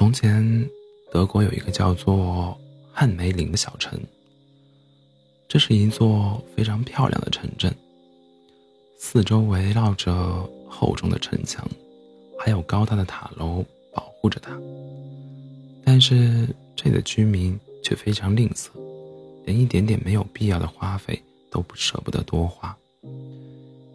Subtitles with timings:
[0.00, 0.66] 从前，
[1.12, 2.58] 德国有一个叫做
[2.90, 4.00] 汉梅林的小城。
[5.46, 7.70] 这是一座非常漂亮的城镇，
[8.98, 11.68] 四周围绕着厚重的城墙，
[12.38, 13.62] 还有高大的塔楼
[13.92, 14.58] 保护着它。
[15.84, 18.70] 但是，这里的居民却非常吝啬，
[19.44, 22.74] 连一点点没有必要的花费都不舍不得多花。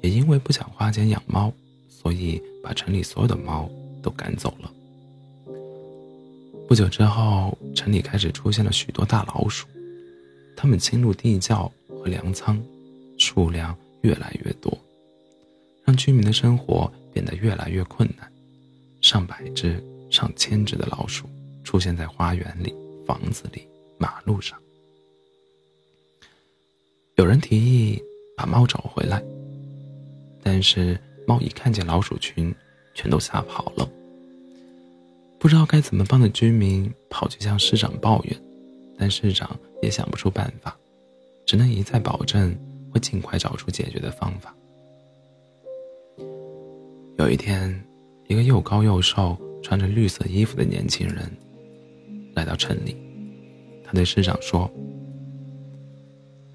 [0.00, 1.52] 也因为不想花钱养猫，
[1.90, 3.68] 所以把城里所有的猫
[4.02, 4.72] 都赶走了。
[6.70, 9.66] 不久之后，城里开始出现了许多大老鼠，
[10.56, 12.62] 它们侵入地窖和粮仓，
[13.18, 14.78] 数量越来越多，
[15.84, 18.30] 让居民的生活变得越来越困难。
[19.00, 21.28] 上百只、上千只的老鼠
[21.64, 22.72] 出现在花园里、
[23.04, 23.66] 房子里、
[23.98, 24.56] 马路上。
[27.16, 28.00] 有人提议
[28.36, 29.20] 把猫找回来。
[30.40, 30.96] 但是
[31.26, 32.54] 猫一看见老鼠群，
[32.94, 33.90] 全都吓跑了。
[35.40, 38.36] 不知道该怎么办的居民跑去向市长抱怨，
[38.98, 40.76] 但市长也想不出办法，
[41.46, 42.54] 只能一再保证
[42.92, 44.54] 会尽快找出解决的方法。
[47.16, 47.82] 有一天，
[48.28, 51.32] 一个又高又瘦、穿着绿色衣服的年轻人
[52.34, 52.94] 来到城里，
[53.82, 54.70] 他对市长说：“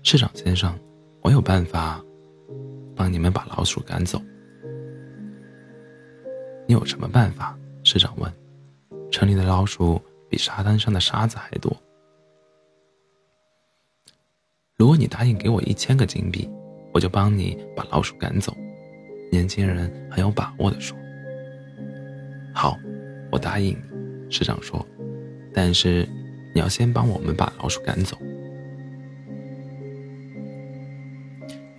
[0.03, 0.77] 市长先生，
[1.23, 1.99] 我有办法。”
[2.95, 4.21] 帮你们把老鼠赶走，
[6.65, 7.57] 你有什么办法？
[7.83, 8.31] 市长问。
[9.11, 11.75] 城里的老鼠比沙滩上的沙子还多。
[14.77, 16.49] 如果你答应给我一千个金币，
[16.93, 18.53] 我就帮你把老鼠赶走。
[19.31, 20.97] 年轻人很有把握的说。
[22.53, 22.77] 好，
[23.31, 24.85] 我答应你，市长说。
[25.53, 26.07] 但是
[26.53, 28.17] 你要先帮我们把老鼠赶走。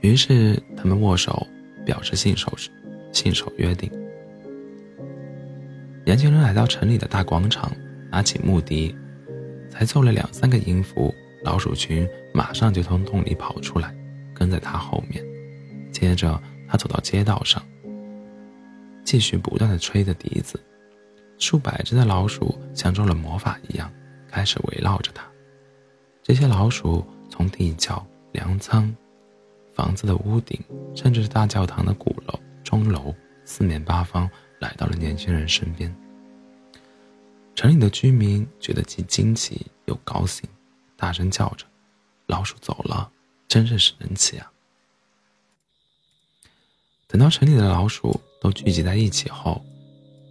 [0.00, 1.46] 于是他们握手，
[1.84, 2.50] 表示信守
[3.12, 3.90] 信守约定。
[6.06, 7.68] 年轻人来到城里的大广场，
[8.12, 8.94] 拿起木笛，
[9.68, 11.12] 才奏了两三个音符，
[11.42, 13.92] 老鼠群马上就从洞里跑出来，
[14.32, 15.20] 跟在他后面。
[15.90, 17.60] 接着他走到街道上，
[19.02, 20.60] 继续不断的吹着笛子，
[21.38, 23.92] 数百只的老鼠像中了魔法一样，
[24.30, 25.26] 开始围绕着他。
[26.22, 28.94] 这些老鼠从地窖、粮仓。
[29.74, 30.58] 房子的屋顶，
[30.94, 33.12] 甚至是大教堂的鼓楼、钟楼，
[33.44, 35.94] 四面八方来到了年轻人身边。
[37.54, 40.48] 城里的居民觉得既惊奇又高兴，
[40.96, 41.64] 大声叫着
[42.26, 43.10] ：“老鼠走了，
[43.48, 44.50] 真是神奇啊！”
[47.08, 49.64] 等到城里的老鼠都聚集在一起后，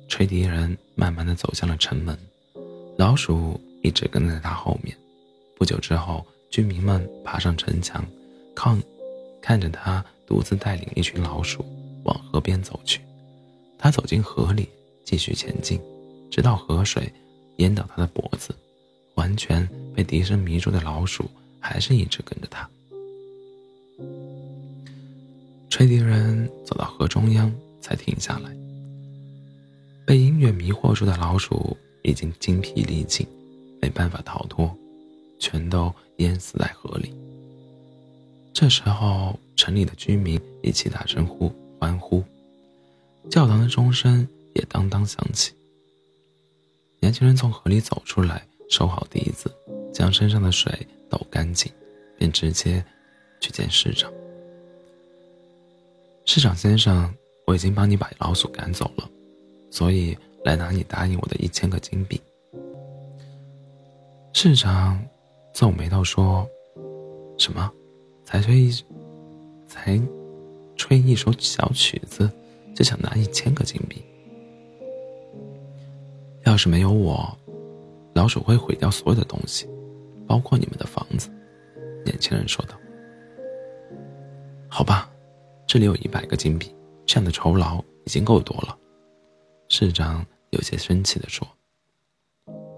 [0.07, 2.17] 吹笛人慢慢的走向了城门，
[2.97, 4.95] 老鼠一直跟在他后面。
[5.57, 8.05] 不久之后，居民们爬上城墙，
[8.55, 8.81] 看。
[9.41, 11.63] 看着他独自带领一群老鼠
[12.03, 12.99] 往河边走去，
[13.85, 14.67] 他走进河里，
[15.03, 15.79] 继续前进，
[16.31, 17.07] 直到河水
[17.57, 18.49] 淹到他的脖子。
[19.13, 21.29] 完全被笛声迷住的老鼠
[21.59, 22.67] 还是一直跟着他。
[25.69, 28.49] 吹笛人走到河中央才停下来。
[30.03, 33.23] 被音乐迷惑住的老鼠已经精疲力尽，
[33.79, 34.75] 没办法逃脱，
[35.37, 37.13] 全都淹死在河里。
[38.51, 42.23] 这时候，城里的居民一起大声呼欢呼，
[43.29, 45.53] 教堂的钟声也当当响起。
[46.99, 49.51] 年轻人从河里走出来，收好笛子，
[49.93, 51.71] 将身上的水抖干净，
[52.17, 52.83] 便直接
[53.39, 54.11] 去见市长。
[56.25, 57.13] 市长先生，
[57.45, 59.09] 我已经帮你把老鼠赶走了，
[59.69, 62.19] 所以来拿你答应我的一千个金币。
[64.33, 64.99] 市长
[65.53, 66.47] 皱眉头说
[67.37, 67.71] ：“什么？”
[68.25, 68.71] 才吹一，
[69.67, 70.01] 才
[70.75, 72.27] 吹一首小曲子，
[72.75, 74.03] 就想拿一千个金币。
[76.43, 77.35] 要是没有我，
[78.13, 79.67] 老鼠会毁掉所有的东西，
[80.27, 81.29] 包括你们的房子。”
[82.05, 82.77] 年轻人说道。
[84.69, 85.09] “好吧，
[85.65, 86.71] 这里有一百个金币，
[87.05, 88.77] 这样的酬劳已经够多了。”
[89.69, 91.47] 市长有些生气的说。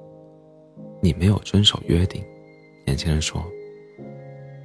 [1.03, 2.23] “你没有遵守约定。”
[2.85, 3.43] 年轻人说。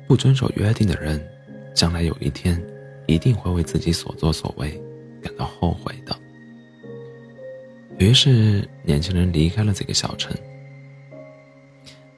[0.08, 1.26] 不遵守约定的人，
[1.75, 2.62] 将来有一天，
[3.06, 4.79] 一定会为自己所作所为
[5.22, 6.14] 感到后悔的。
[7.98, 10.36] 于是，年轻人离开了这个小城。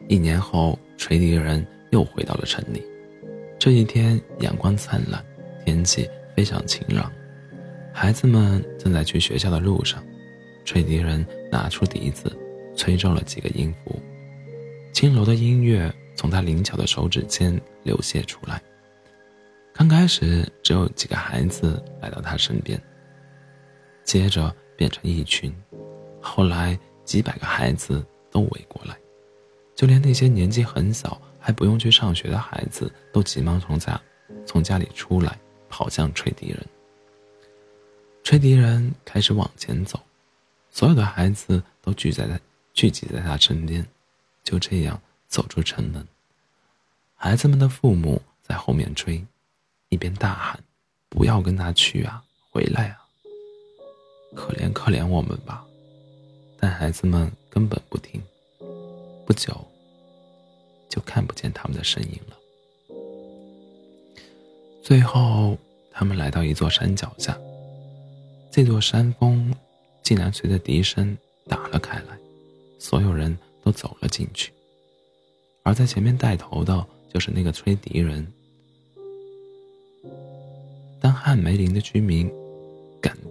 [0.08, 2.82] 一年后，吹笛人又回到了城里。
[3.58, 5.24] 这一天，阳光灿烂，
[5.64, 7.12] 天气非常晴朗，
[7.92, 10.02] 孩子们正在去学校的路上。
[10.64, 12.34] 吹笛人拿出笛子，
[12.74, 14.00] 吹奏了几个音符，
[14.92, 15.92] 轻柔的音乐。
[16.16, 18.62] 从他灵巧的手指间流泻出来。
[19.72, 22.80] 刚开始只有几个孩子来到他身边，
[24.04, 25.54] 接着变成一群，
[26.20, 28.96] 后来几百个孩子都围过来，
[29.74, 34.00] 就连那些年纪很小还不用去上学的孩子，都急忙从家
[34.46, 36.66] 从家里出来，跑向吹笛人。
[38.22, 40.00] 吹笛人开始往前走，
[40.70, 42.40] 所有的孩子都聚在他
[42.72, 43.86] 聚集在他身边，
[44.42, 46.06] 就这样走出城门。
[47.14, 49.22] 孩子们的父母在后面追，
[49.88, 50.58] 一边大喊
[51.08, 53.03] ：“不要跟他去啊，回来啊！
[54.34, 55.64] 可怜可怜我们吧！”
[56.60, 58.22] 但孩子们根本不听，
[59.26, 59.54] 不久
[60.88, 62.36] 就看不见他们的身影了。
[64.82, 65.56] 最后，
[65.90, 67.38] 他们来到一座山脚下。
[68.50, 69.52] 这座山峰
[70.02, 71.16] 竟然随着笛声
[71.48, 72.18] 打了开来，
[72.78, 74.52] 所有人都走了进去。
[75.64, 78.26] 而在前面带头的就是那个吹笛人。
[81.00, 82.30] 当汉梅林的居民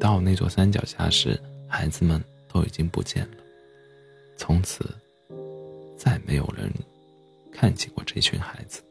[0.04, 2.22] 到那座山脚下时孩子们
[2.52, 3.38] 都已经不见了。
[4.36, 4.94] 从此
[5.98, 6.70] 再没有人
[7.54, 8.84] 看见过这群孩子。